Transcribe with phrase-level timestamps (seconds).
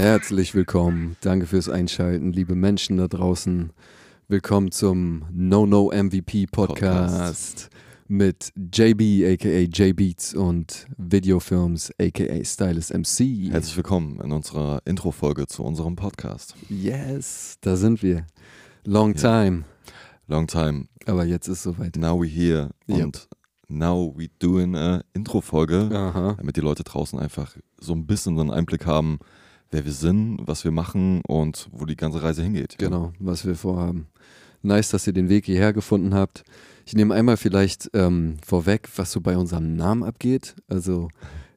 [0.00, 1.18] Herzlich willkommen.
[1.20, 3.70] Danke fürs Einschalten, liebe Menschen da draußen.
[4.28, 7.70] Willkommen zum No No MVP Podcast, Podcast.
[8.08, 13.52] mit JB aka J Beats und Videofilms aka Stylist MC.
[13.52, 16.54] Herzlich willkommen in unserer Intro-Folge zu unserem Podcast.
[16.70, 18.26] Yes, da sind wir.
[18.86, 19.64] Long time.
[20.28, 20.86] Long time.
[21.04, 21.96] Aber jetzt ist soweit.
[21.96, 22.70] Now we here.
[22.88, 23.04] Yep.
[23.04, 23.28] Und
[23.68, 28.86] now we doing eine Intro-Folge, damit die Leute draußen einfach so ein bisschen einen Einblick
[28.86, 29.18] haben,
[29.70, 32.76] wer wir sind, was wir machen und wo die ganze Reise hingeht.
[32.78, 34.08] Genau, was wir vorhaben.
[34.62, 36.44] Nice, dass ihr den Weg hierher gefunden habt.
[36.84, 40.54] Ich nehme einmal vielleicht ähm, vorweg, was so bei unserem Namen abgeht.
[40.68, 41.08] Also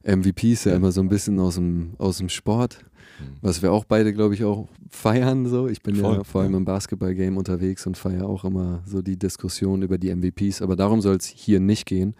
[0.04, 2.78] MVP ist ja, immer so ein bisschen aus dem, aus dem Sport,
[3.18, 3.36] mhm.
[3.40, 5.46] was wir auch beide, glaube ich, auch feiern.
[5.46, 5.68] So.
[5.68, 6.58] Ich bin Voll, ja vor allem ja.
[6.58, 10.62] im Basketball-Game unterwegs und feiere auch immer so die Diskussion über die MVPs.
[10.62, 12.14] Aber darum soll es hier nicht gehen.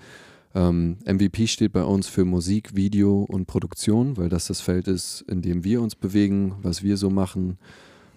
[0.55, 5.23] Ähm, MVP steht bei uns für Musik, Video und Produktion, weil das das Feld ist,
[5.23, 7.59] in dem wir uns bewegen, was wir so machen.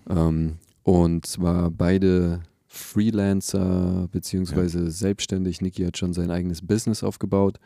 [0.09, 4.89] Ähm, und zwar beide Freelancer beziehungsweise ja.
[4.89, 5.61] selbstständig.
[5.61, 7.59] Niki hat schon sein eigenes Business aufgebaut.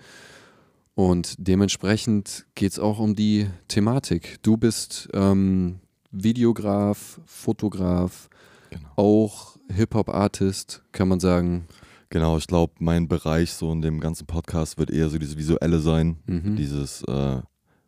[0.93, 4.41] Und dementsprechend geht es auch um die Thematik.
[4.41, 5.79] Du bist ähm,
[6.11, 8.29] Videograf, Fotograf,
[8.69, 8.89] genau.
[8.95, 11.67] auch Hip-Hop-Artist, kann man sagen.
[12.11, 15.79] Genau, ich glaube, mein Bereich so in dem ganzen Podcast wird eher so dieses Visuelle
[15.79, 16.57] sein, mhm.
[16.57, 17.39] dieses äh,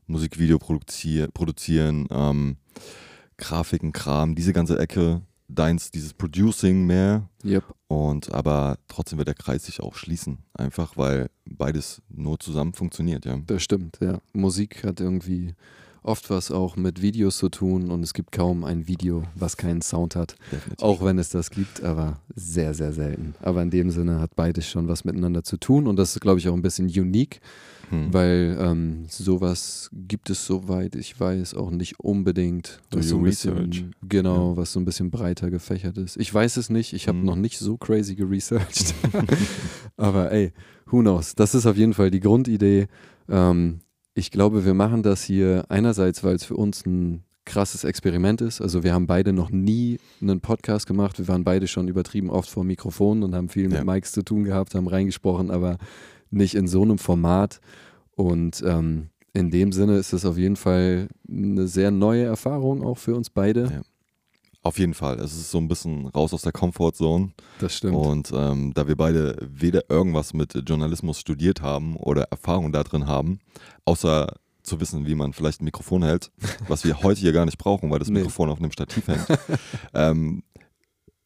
[0.08, 2.56] Musikvideo produzier produzieren, ähm,
[3.38, 5.22] Grafiken, Kram, diese ganze Ecke.
[5.50, 7.30] Deins, dieses Producing mehr.
[7.44, 7.66] Yep.
[7.88, 10.38] Und aber trotzdem wird der Kreis sich auch schließen.
[10.54, 13.38] Einfach weil beides nur zusammen funktioniert, ja.
[13.46, 14.20] Das stimmt, ja.
[14.32, 15.54] Musik hat irgendwie
[16.04, 19.82] oft was auch mit Videos zu tun und es gibt kaum ein Video, was keinen
[19.82, 20.36] Sound hat.
[20.52, 20.84] Definitiv.
[20.84, 23.36] Auch wenn es das gibt, aber sehr, sehr selten.
[23.42, 26.40] Aber in dem Sinne hat beides schon was miteinander zu tun und das ist, glaube
[26.40, 27.40] ich, auch ein bisschen unique,
[27.90, 28.14] hm.
[28.14, 32.80] weil ähm, sowas gibt es, soweit ich weiß, auch nicht unbedingt.
[32.92, 34.58] Was so ein bisschen, genau, ja.
[34.58, 36.18] was so ein bisschen breiter gefächert ist.
[36.18, 37.26] Ich weiß es nicht, ich habe hm.
[37.26, 38.94] noch nicht so crazy geresearched.
[39.98, 40.52] aber ey,
[40.88, 41.36] who knows?
[41.36, 42.88] Das ist auf jeden Fall die Grundidee.
[43.30, 43.80] Ähm,
[44.16, 48.62] ich glaube, wir machen das hier einerseits, weil es für uns ein krasses Experiment ist.
[48.62, 51.18] Also wir haben beide noch nie einen Podcast gemacht.
[51.18, 53.84] Wir waren beide schon übertrieben oft vor Mikrofonen und haben viel mit ja.
[53.84, 55.78] Mikes zu tun gehabt, haben reingesprochen, aber
[56.32, 57.60] nicht in so einem Format.
[58.16, 62.98] Und ähm, in dem Sinne ist es auf jeden Fall eine sehr neue Erfahrung auch
[62.98, 63.64] für uns beide.
[63.64, 63.82] Ja.
[64.64, 65.20] Auf jeden Fall.
[65.20, 67.32] Es ist so ein bisschen raus aus der Comfortzone.
[67.60, 67.96] Das stimmt.
[67.96, 73.06] Und ähm, da wir beide weder irgendwas mit Journalismus studiert haben oder Erfahrung da drin
[73.06, 73.40] haben,
[73.84, 76.32] außer zu wissen, wie man vielleicht ein Mikrofon hält,
[76.70, 78.20] was wir heute hier gar nicht brauchen, weil das nee.
[78.20, 79.28] Mikrofon auf einem Stativ hängt,
[79.94, 80.44] ähm,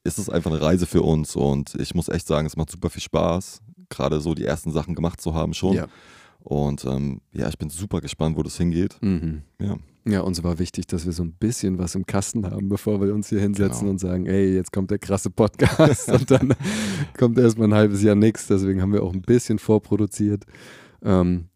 [0.03, 1.35] ist es einfach eine Reise für uns.
[1.35, 4.95] Und ich muss echt sagen, es macht super viel Spaß, gerade so die ersten Sachen
[4.95, 5.75] gemacht zu haben schon.
[5.75, 5.87] Ja.
[6.39, 8.97] Und ähm, ja, ich bin super gespannt, wo das hingeht.
[9.01, 9.43] Mhm.
[9.61, 9.75] Ja.
[10.07, 13.13] Ja, uns war wichtig, dass wir so ein bisschen was im Kasten haben, bevor wir
[13.13, 13.91] uns hier hinsetzen genau.
[13.91, 16.53] und sagen, ey, jetzt kommt der krasse Podcast und dann
[17.17, 18.47] kommt erstmal ein halbes Jahr nichts.
[18.47, 20.45] Deswegen haben wir auch ein bisschen vorproduziert.
[21.03, 21.49] Ähm,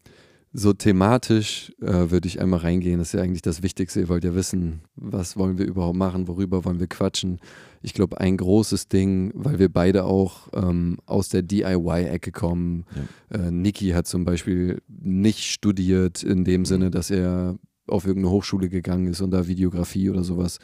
[0.54, 2.98] so thematisch äh, würde ich einmal reingehen.
[2.98, 4.00] Das ist ja eigentlich das Wichtigste.
[4.00, 7.40] Ihr wollt ja wissen, was wollen wir überhaupt machen, worüber wollen wir quatschen.
[7.80, 12.84] Ich glaube, ein großes Ding, weil wir beide auch ähm, aus der DIY-Ecke kommen.
[13.30, 13.46] Ja.
[13.46, 17.56] Äh, Niki hat zum Beispiel nicht studiert in dem Sinne, dass er
[17.86, 20.58] auf irgendeine Hochschule gegangen ist und da Videografie oder sowas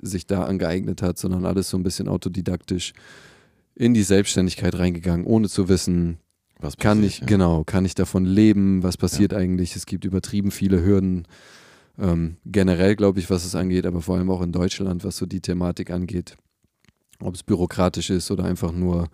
[0.00, 2.92] sich da angeeignet hat, sondern alles so ein bisschen autodidaktisch
[3.74, 6.18] in die Selbstständigkeit reingegangen, ohne zu wissen,
[6.58, 7.26] was kann passiert, ich, ja.
[7.26, 9.38] genau, kann ich davon leben, was passiert ja.
[9.38, 9.76] eigentlich?
[9.76, 11.26] Es gibt übertrieben viele Hürden,
[11.98, 15.26] ähm, generell glaube ich, was es angeht, aber vor allem auch in Deutschland, was so
[15.26, 16.36] die Thematik angeht.
[17.20, 19.08] Ob es bürokratisch ist oder einfach nur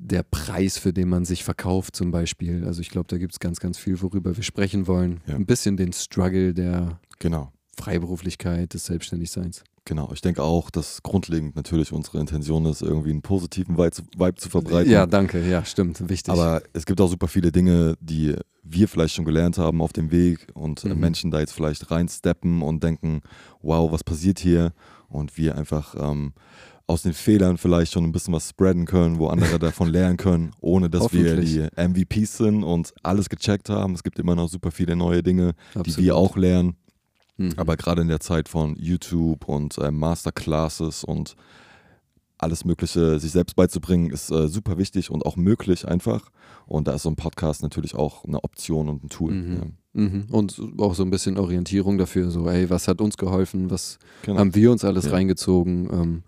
[0.00, 2.64] der Preis, für den man sich verkauft, zum Beispiel.
[2.64, 5.20] Also ich glaube, da gibt es ganz, ganz viel, worüber wir sprechen wollen.
[5.26, 5.34] Ja.
[5.34, 7.52] Ein bisschen den Struggle der genau.
[7.76, 9.64] Freiberuflichkeit, des Selbstständigseins.
[9.88, 14.50] Genau, ich denke auch, dass grundlegend natürlich unsere Intention ist, irgendwie einen positiven Vibe zu
[14.50, 14.92] verbreiten.
[14.92, 16.30] Ja, danke, ja, stimmt, wichtig.
[16.30, 20.10] Aber es gibt auch super viele Dinge, die wir vielleicht schon gelernt haben auf dem
[20.10, 21.00] Weg und mhm.
[21.00, 23.22] Menschen da jetzt vielleicht reinsteppen und denken,
[23.62, 24.74] wow, was passiert hier?
[25.08, 26.34] Und wir einfach ähm,
[26.86, 30.50] aus den Fehlern vielleicht schon ein bisschen was spreaden können, wo andere davon lernen können,
[30.60, 33.94] ohne dass wir die MVPs sind und alles gecheckt haben.
[33.94, 35.86] Es gibt immer noch super viele neue Dinge, Absolut.
[35.96, 36.76] die wir auch lernen.
[37.38, 37.54] Mhm.
[37.56, 41.36] Aber gerade in der Zeit von YouTube und äh, Masterclasses und
[42.36, 46.30] alles Mögliche sich selbst beizubringen, ist äh, super wichtig und auch möglich einfach.
[46.66, 49.32] Und da ist so ein Podcast natürlich auch eine Option und ein Tool.
[49.32, 49.56] Mhm.
[49.56, 50.02] Ja.
[50.02, 50.26] Mhm.
[50.30, 54.38] Und auch so ein bisschen Orientierung dafür, so, ey, was hat uns geholfen, was genau.
[54.38, 55.12] haben wir uns alles ja.
[55.12, 55.88] reingezogen.
[55.90, 56.22] Ähm,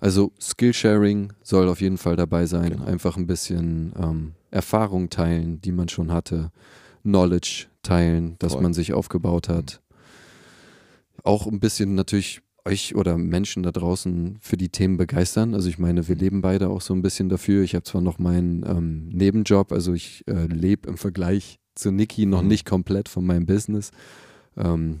[0.00, 2.70] also Skillsharing soll auf jeden Fall dabei sein.
[2.70, 2.84] Genau.
[2.84, 6.50] Einfach ein bisschen ähm, Erfahrung teilen, die man schon hatte.
[7.02, 8.62] Knowledge teilen, das Voll.
[8.62, 9.82] man sich aufgebaut hat.
[11.24, 15.54] Auch ein bisschen natürlich euch oder Menschen da draußen für die Themen begeistern.
[15.54, 17.62] Also ich meine, wir leben beide auch so ein bisschen dafür.
[17.62, 22.24] Ich habe zwar noch meinen ähm, Nebenjob, also ich äh, lebe im Vergleich zu Niki
[22.26, 22.48] noch mhm.
[22.48, 23.90] nicht komplett von meinem Business.
[24.56, 25.00] Ähm,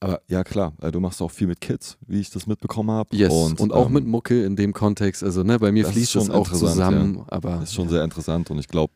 [0.00, 3.16] aber ja, klar, äh, du machst auch viel mit Kids, wie ich das mitbekommen habe.
[3.16, 3.32] Yes.
[3.32, 5.24] Und, und auch ähm, mit Mucke in dem Kontext.
[5.24, 7.16] Also ne, bei mir fließt das auch zusammen.
[7.16, 7.24] Ja.
[7.28, 7.92] Aber, das ist schon ja.
[7.92, 8.92] sehr interessant und ich glaube,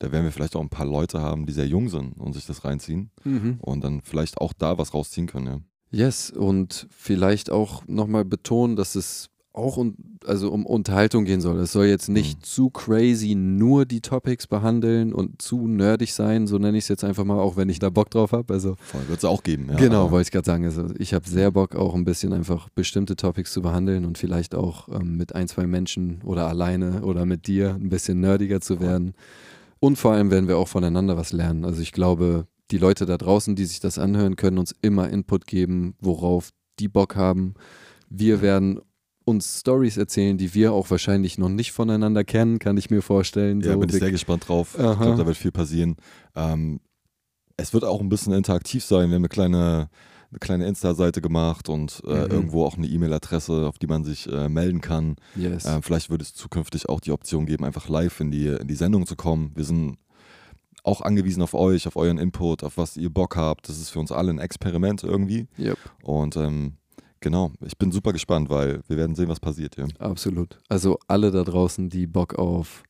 [0.00, 2.46] da werden wir vielleicht auch ein paar Leute haben, die sehr jung sind und sich
[2.46, 3.58] das reinziehen mhm.
[3.60, 5.46] und dann vielleicht auch da was rausziehen können.
[5.46, 5.60] Ja.
[6.06, 11.58] Yes, und vielleicht auch nochmal betonen, dass es auch um, also um Unterhaltung gehen soll.
[11.58, 12.42] Es soll jetzt nicht mhm.
[12.44, 17.04] zu crazy nur die Topics behandeln und zu nerdig sein, so nenne ich es jetzt
[17.04, 18.54] einfach mal, auch wenn ich da Bock drauf habe.
[18.54, 18.76] Also,
[19.08, 19.76] Wird es auch geben, ja.
[19.76, 20.64] Genau, wollte ich gerade sagen.
[20.64, 24.54] Also ich habe sehr Bock, auch ein bisschen einfach bestimmte Topics zu behandeln und vielleicht
[24.54, 28.80] auch ähm, mit ein, zwei Menschen oder alleine oder mit dir ein bisschen nerdiger zu
[28.80, 29.14] werden.
[29.80, 31.64] Und vor allem werden wir auch voneinander was lernen.
[31.64, 35.46] Also ich glaube, die Leute da draußen, die sich das anhören, können uns immer Input
[35.46, 37.54] geben, worauf die Bock haben.
[38.08, 38.80] Wir werden
[39.24, 43.60] uns Stories erzählen, die wir auch wahrscheinlich noch nicht voneinander kennen, kann ich mir vorstellen.
[43.60, 44.78] Ja, so bin ich sehr gespannt drauf.
[44.78, 44.92] Aha.
[44.92, 45.96] Ich glaube, da wird viel passieren.
[46.34, 46.80] Ähm,
[47.56, 49.08] es wird auch ein bisschen interaktiv sein.
[49.08, 49.90] Wir haben eine kleine,
[50.30, 52.30] eine kleine Insta-Seite gemacht und äh, mhm.
[52.30, 55.16] irgendwo auch eine E-Mail-Adresse, auf die man sich äh, melden kann.
[55.34, 55.64] Yes.
[55.64, 58.74] Äh, vielleicht wird es zukünftig auch die Option geben, einfach live in die, in die
[58.74, 59.52] Sendung zu kommen.
[59.54, 59.98] Wir sind
[60.82, 63.68] auch angewiesen auf euch, auf euren Input, auf was ihr Bock habt.
[63.68, 65.46] Das ist für uns alle ein Experiment irgendwie.
[65.58, 65.78] Yep.
[66.02, 66.74] Und ähm,
[67.20, 69.88] genau, ich bin super gespannt, weil wir werden sehen, was passiert hier.
[69.98, 70.58] Absolut.
[70.68, 72.84] Also alle da draußen, die Bock auf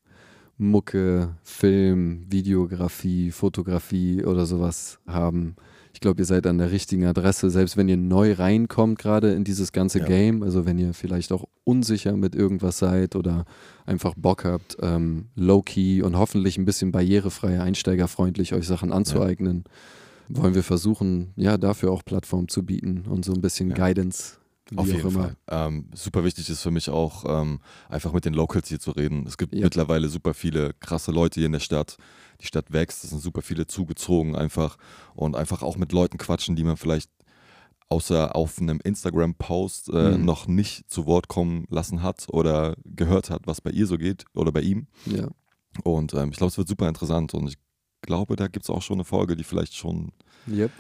[0.59, 5.57] Mucke, Film, Videografie, Fotografie oder sowas haben,
[5.93, 9.45] ich glaube, ihr seid an der richtigen Adresse, selbst wenn ihr neu reinkommt, gerade in
[9.45, 10.07] dieses ganze ja.
[10.07, 10.43] Game.
[10.43, 13.45] Also wenn ihr vielleicht auch unsicher mit irgendwas seid oder
[13.87, 19.65] einfach Bock habt, ähm, low-key und hoffentlich ein bisschen barrierefrei, einsteigerfreundlich euch Sachen anzueignen,
[20.29, 20.43] ja.
[20.43, 23.77] wollen wir versuchen, ja, dafür auch Plattform zu bieten und so ein bisschen ja.
[23.77, 24.40] Guidance
[24.77, 25.37] auf jeden Fall.
[25.49, 29.27] Ähm, super wichtig ist für mich auch, ähm, einfach mit den Locals hier zu reden.
[29.27, 29.63] Es gibt ja.
[29.63, 31.97] mittlerweile super viele krasse Leute hier in der Stadt.
[32.41, 34.77] Die Stadt wächst, es sind super viele zugezogen einfach.
[35.15, 37.11] Und einfach auch mit Leuten quatschen, die man vielleicht
[37.89, 40.25] außer auf einem Instagram-Post äh, mhm.
[40.25, 44.25] noch nicht zu Wort kommen lassen hat oder gehört hat, was bei ihr so geht
[44.33, 44.87] oder bei ihm.
[45.07, 45.29] Ja.
[45.83, 47.59] Und ähm, ich glaube, es wird super interessant und ich
[48.03, 50.13] glaube, da gibt es auch schon eine Folge, die vielleicht schon
[50.51, 50.71] yep.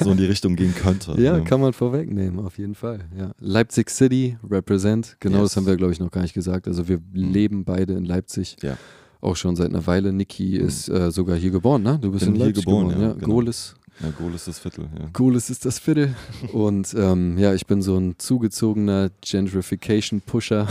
[0.00, 1.14] so in die Richtung gehen könnte.
[1.18, 3.00] Ja, ja, kann man vorwegnehmen, auf jeden Fall.
[3.16, 3.32] Ja.
[3.38, 5.50] Leipzig City, Represent, genau yes.
[5.50, 6.66] das haben wir, glaube ich, noch gar nicht gesagt.
[6.66, 7.32] Also wir mhm.
[7.32, 8.56] leben beide in Leipzig.
[8.62, 8.76] Ja.
[9.20, 10.12] Auch schon seit einer Weile.
[10.12, 10.66] Niki mhm.
[10.66, 11.98] ist äh, sogar hier geboren, ne?
[12.00, 13.08] Du bist Bin in Leipzig geboren, geboren, ja.
[13.08, 13.14] ja.
[13.14, 13.26] Genau.
[13.26, 13.74] Goles.
[14.00, 14.88] Ja, Goal ist das Viertel.
[14.98, 15.08] Ja.
[15.12, 16.14] Goal ist das Viertel.
[16.52, 20.66] Und ähm, ja, ich bin so ein zugezogener Gentrification-Pusher.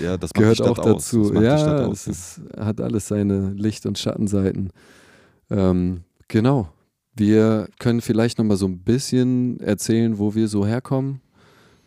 [0.00, 1.10] ja, das gehört auch aus.
[1.10, 1.32] dazu.
[1.34, 4.70] ja, es ist, hat alles seine Licht- und Schattenseiten.
[5.50, 6.68] Ähm, genau.
[7.14, 11.20] Wir können vielleicht nochmal so ein bisschen erzählen, wo wir so herkommen.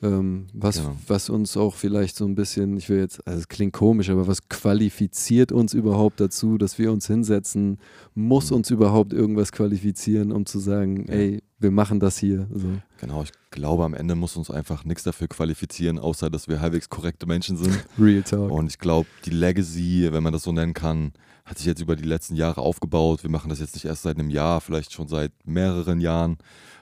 [0.04, 0.96] Ähm, was, genau.
[1.08, 4.28] was uns auch vielleicht so ein bisschen, ich will jetzt, also es klingt komisch, aber
[4.28, 7.80] was qualifiziert uns überhaupt dazu, dass wir uns hinsetzen?
[8.14, 8.58] Muss mhm.
[8.58, 11.14] uns überhaupt irgendwas qualifizieren, um zu sagen, ja.
[11.14, 12.48] ey, wir machen das hier?
[12.54, 12.68] So.
[13.00, 16.90] Genau, ich glaube, am Ende muss uns einfach nichts dafür qualifizieren, außer dass wir halbwegs
[16.90, 17.86] korrekte Menschen sind.
[18.00, 18.52] Real Talk.
[18.52, 21.14] Und ich glaube, die Legacy, wenn man das so nennen kann,
[21.46, 23.24] hat sich jetzt über die letzten Jahre aufgebaut.
[23.24, 26.38] Wir machen das jetzt nicht erst seit einem Jahr, vielleicht schon seit mehreren Jahren.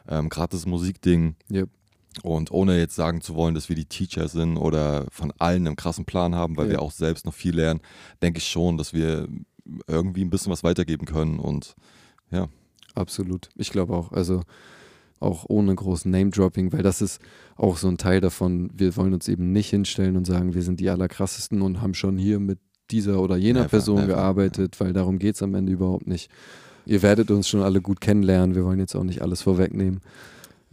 [0.07, 1.35] Ähm, Gerade das Musikding.
[1.51, 1.69] Yep.
[2.21, 5.75] Und ohne jetzt sagen zu wollen, dass wir die Teacher sind oder von allen einen
[5.75, 6.73] krassen Plan haben, weil ja.
[6.73, 7.81] wir auch selbst noch viel lernen,
[8.21, 9.27] denke ich schon, dass wir
[9.87, 11.75] irgendwie ein bisschen was weitergeben können und
[12.31, 12.47] ja.
[12.95, 13.49] Absolut.
[13.55, 14.11] Ich glaube auch.
[14.11, 14.41] Also
[15.19, 17.21] auch ohne großen Name-Dropping, weil das ist
[17.55, 18.69] auch so ein Teil davon.
[18.73, 22.17] Wir wollen uns eben nicht hinstellen und sagen, wir sind die allerkrassesten und haben schon
[22.17, 22.59] hier mit
[22.91, 24.85] dieser oder jener never, Person never, gearbeitet, never.
[24.85, 26.29] weil darum geht es am Ende überhaupt nicht.
[26.85, 28.55] Ihr werdet uns schon alle gut kennenlernen.
[28.55, 30.01] Wir wollen jetzt auch nicht alles vorwegnehmen.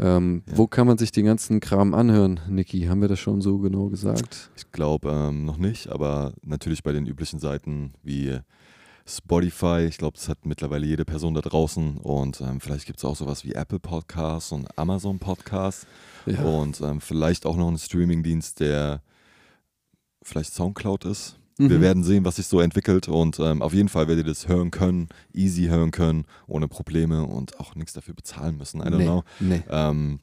[0.01, 0.57] Ähm, ja.
[0.57, 2.87] Wo kann man sich den ganzen Kram anhören, Niki?
[2.87, 4.51] Haben wir das schon so genau gesagt?
[4.57, 8.39] Ich glaube ähm, noch nicht, aber natürlich bei den üblichen Seiten wie
[9.07, 9.87] Spotify.
[9.89, 11.99] Ich glaube, das hat mittlerweile jede Person da draußen.
[11.99, 15.87] Und ähm, vielleicht gibt es auch sowas wie Apple Podcasts und Amazon Podcasts.
[16.25, 16.43] Ja.
[16.45, 19.03] Und ähm, vielleicht auch noch einen Streamingdienst, der
[20.23, 21.40] vielleicht Soundcloud ist.
[21.69, 21.83] Wir mhm.
[21.83, 24.71] werden sehen, was sich so entwickelt und ähm, auf jeden Fall werdet ihr das hören
[24.71, 28.81] können, easy hören können, ohne Probleme und auch nichts dafür bezahlen müssen.
[28.81, 29.25] I don't nee, know.
[29.41, 29.63] Nee.
[29.69, 30.21] Ähm,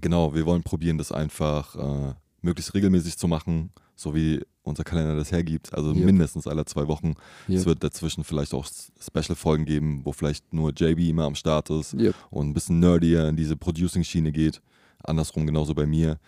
[0.00, 5.16] genau, wir wollen probieren, das einfach äh, möglichst regelmäßig zu machen, so wie unser Kalender
[5.16, 5.74] das hergibt.
[5.74, 6.04] Also yep.
[6.06, 7.14] mindestens alle zwei Wochen.
[7.48, 7.58] Yep.
[7.58, 11.92] Es wird dazwischen vielleicht auch Special-Folgen geben, wo vielleicht nur JB immer am Start ist
[11.94, 12.14] yep.
[12.30, 14.62] und ein bisschen nerdier in diese Producing-Schiene geht.
[15.02, 16.18] Andersrum genauso bei mir.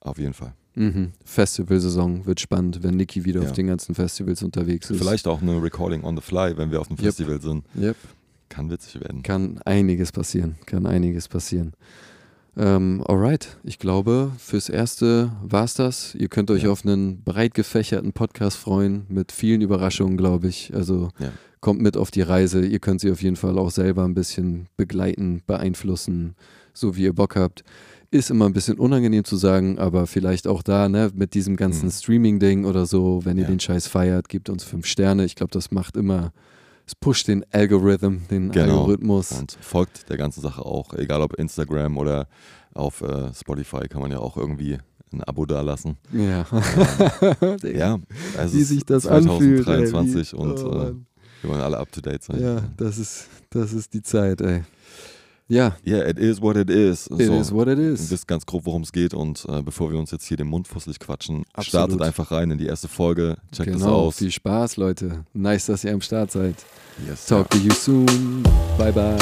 [0.00, 0.54] Auf jeden Fall.
[0.76, 1.12] Mhm.
[1.24, 3.48] Festivalsaison wird spannend, wenn Niki wieder ja.
[3.48, 4.98] auf den ganzen Festivals unterwegs ist.
[4.98, 7.64] Vielleicht auch eine Recording on the fly, wenn wir auf dem Festival sind.
[7.76, 7.96] Yep.
[8.48, 9.22] Kann witzig werden.
[9.22, 10.56] Kann einiges passieren.
[10.66, 11.72] Kann einiges passieren.
[12.58, 16.14] Ähm, alright, ich glaube, fürs Erste war's das.
[16.14, 16.70] Ihr könnt euch ja.
[16.70, 20.74] auf einen breit gefächerten Podcast freuen mit vielen Überraschungen, glaube ich.
[20.74, 21.32] Also ja.
[21.60, 22.64] kommt mit auf die Reise.
[22.64, 26.34] Ihr könnt sie auf jeden Fall auch selber ein bisschen begleiten, beeinflussen,
[26.72, 27.62] so wie ihr Bock habt.
[28.10, 31.86] Ist immer ein bisschen unangenehm zu sagen, aber vielleicht auch da, ne, mit diesem ganzen
[31.86, 31.92] mhm.
[31.92, 33.48] Streaming-Ding oder so, wenn ihr ja.
[33.48, 35.24] den Scheiß feiert, gebt uns fünf Sterne.
[35.24, 36.32] Ich glaube, das macht immer
[36.86, 38.80] es pusht den Algorithm, den genau.
[38.80, 39.32] Algorithmus.
[39.32, 42.28] Und folgt der ganzen Sache auch, egal ob Instagram oder
[42.74, 44.78] auf äh, Spotify kann man ja auch irgendwie
[45.12, 45.96] ein Abo dalassen.
[46.12, 46.46] Ja.
[47.40, 47.98] Ähm, ja,
[48.38, 50.94] also wie sich das 2023 anfühlt, und oh, äh,
[51.42, 52.40] wir wollen alle up to date sein.
[52.40, 54.62] Ja, das ist, das ist die Zeit, ey.
[55.48, 55.76] Ja.
[55.86, 57.06] Yeah, it is what it is.
[57.06, 58.00] It so, is what it is.
[58.06, 60.48] Ihr wisst ganz grob, worum es geht und äh, bevor wir uns jetzt hier den
[60.48, 61.66] Mund fusselig quatschen, Absolut.
[61.66, 63.36] startet einfach rein in die erste Folge.
[63.52, 64.16] Checkt genau, es aus.
[64.18, 65.24] Viel Spaß, Leute.
[65.34, 66.56] Nice, dass ihr am Start seid.
[67.06, 67.60] Yes, Talk ja.
[67.60, 68.42] to you soon.
[68.78, 69.16] Bye, bye.